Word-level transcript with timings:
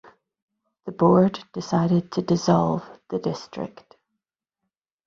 The 0.87 0.93
board 0.93 1.43
decided 1.53 2.11
to 2.13 2.23
dissolve 2.23 2.83
the 3.09 3.19
district. 3.19 3.97